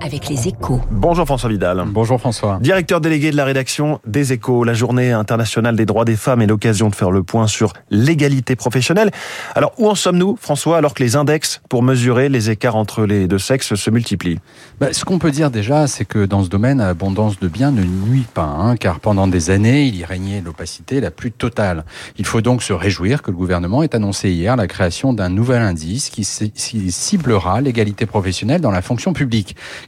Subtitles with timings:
[0.00, 0.80] avec les échos.
[0.90, 1.82] Bonjour François Vidal.
[1.86, 2.58] Bonjour François.
[2.60, 4.64] Directeur délégué de la rédaction des échos.
[4.64, 8.56] La journée internationale des droits des femmes est l'occasion de faire le point sur l'égalité
[8.56, 9.10] professionnelle.
[9.54, 13.26] Alors où en sommes-nous François alors que les index pour mesurer les écarts entre les
[13.26, 14.38] deux sexes se multiplient?
[14.80, 17.82] Bah, Ce qu'on peut dire déjà c'est que dans ce domaine, abondance de biens ne
[17.82, 21.84] nuit pas, hein, car pendant des années il y régnait l'opacité la plus totale.
[22.16, 25.62] Il faut donc se réjouir que le gouvernement ait annoncé hier la création d'un nouvel
[25.62, 29.17] indice qui ciblera l'égalité professionnelle dans la fonction publique.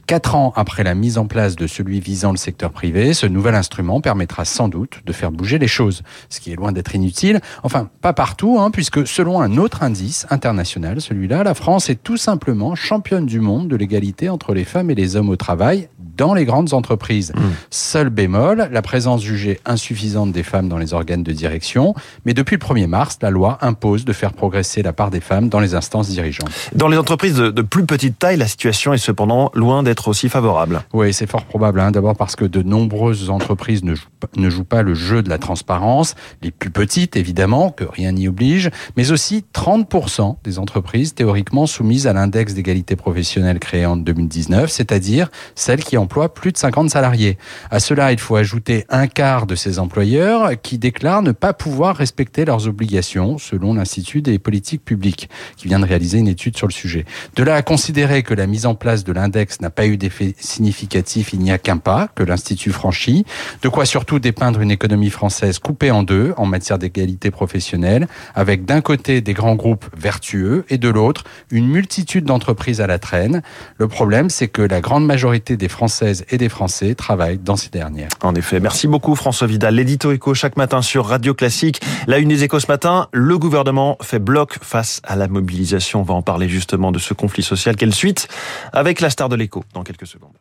[0.07, 3.55] Quatre ans après la mise en place de celui visant le secteur privé, ce nouvel
[3.55, 7.39] instrument permettra sans doute de faire bouger les choses, ce qui est loin d'être inutile.
[7.63, 12.17] Enfin, pas partout, hein, puisque selon un autre indice international, celui-là, la France est tout
[12.17, 15.89] simplement championne du monde de l'égalité entre les femmes et les hommes au travail
[16.21, 17.33] dans les grandes entreprises.
[17.35, 17.41] Mmh.
[17.71, 21.95] Seul bémol, la présence jugée insuffisante des femmes dans les organes de direction.
[22.25, 25.49] Mais depuis le 1er mars, la loi impose de faire progresser la part des femmes
[25.49, 26.51] dans les instances dirigeantes.
[26.75, 30.29] Dans les entreprises de, de plus petite taille, la situation est cependant loin d'être aussi
[30.29, 30.83] favorable.
[30.93, 31.79] Oui, c'est fort probable.
[31.79, 31.89] Hein.
[31.89, 35.29] D'abord parce que de nombreuses entreprises ne jouent, pas, ne jouent pas le jeu de
[35.29, 36.13] la transparence.
[36.43, 38.69] Les plus petites, évidemment, que rien n'y oblige.
[38.95, 45.31] Mais aussi 30% des entreprises théoriquement soumises à l'index d'égalité professionnelle créé en 2019, c'est-à-dire
[45.55, 47.37] celles qui ont plus de 50 salariés.
[47.69, 51.95] À cela, il faut ajouter un quart de ces employeurs qui déclarent ne pas pouvoir
[51.95, 56.67] respecter leurs obligations, selon l'Institut des politiques publiques, qui vient de réaliser une étude sur
[56.67, 57.05] le sujet.
[57.35, 60.35] De là à considérer que la mise en place de l'index n'a pas eu d'effet
[60.39, 63.25] significatif, il n'y a qu'un pas que l'Institut franchit.
[63.61, 68.65] De quoi surtout dépeindre une économie française coupée en deux en matière d'égalité professionnelle, avec
[68.65, 73.41] d'un côté des grands groupes vertueux et de l'autre une multitude d'entreprises à la traîne.
[73.77, 77.69] Le problème, c'est que la grande majorité des Français et des Français travaillent dans ces
[77.69, 78.09] dernières.
[78.21, 79.75] En effet, merci beaucoup François Vidal.
[79.75, 81.81] L'édito éco chaque matin sur Radio Classique.
[82.07, 86.01] La une des échos ce matin, le gouvernement fait bloc face à la mobilisation.
[86.01, 87.75] On va en parler justement de ce conflit social.
[87.75, 88.27] Quelle suite
[88.73, 90.37] avec la star de l'écho dans quelques secondes.